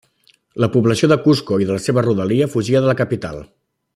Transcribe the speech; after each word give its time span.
La 0.63 0.69
població 0.75 1.09
de 1.11 1.17
Cusco 1.25 1.59
i 1.65 1.69
de 1.71 1.77
la 1.77 1.85
seva 1.85 2.05
rodalia 2.09 2.51
fugia 2.57 2.85
de 2.87 2.93
la 2.93 2.99
capital. 3.05 3.41